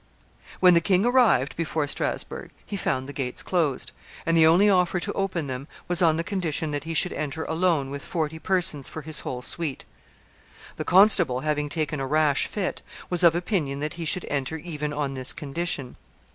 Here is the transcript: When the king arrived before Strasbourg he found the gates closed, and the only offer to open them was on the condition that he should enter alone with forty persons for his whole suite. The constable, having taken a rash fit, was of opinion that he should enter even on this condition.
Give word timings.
When 0.59 0.73
the 0.73 0.81
king 0.81 1.05
arrived 1.05 1.55
before 1.55 1.85
Strasbourg 1.85 2.49
he 2.65 2.75
found 2.75 3.07
the 3.07 3.13
gates 3.13 3.43
closed, 3.43 3.91
and 4.25 4.35
the 4.35 4.47
only 4.47 4.67
offer 4.67 4.99
to 4.99 5.13
open 5.13 5.45
them 5.45 5.67
was 5.87 6.01
on 6.01 6.17
the 6.17 6.23
condition 6.23 6.71
that 6.71 6.85
he 6.85 6.95
should 6.95 7.13
enter 7.13 7.43
alone 7.43 7.91
with 7.91 8.01
forty 8.03 8.39
persons 8.39 8.89
for 8.89 9.03
his 9.03 9.19
whole 9.19 9.43
suite. 9.43 9.85
The 10.77 10.85
constable, 10.85 11.41
having 11.41 11.69
taken 11.69 11.99
a 11.99 12.07
rash 12.07 12.47
fit, 12.47 12.81
was 13.11 13.23
of 13.23 13.35
opinion 13.35 13.79
that 13.81 13.93
he 13.93 14.05
should 14.05 14.25
enter 14.25 14.57
even 14.57 14.91
on 14.91 15.13
this 15.13 15.33
condition. 15.33 15.97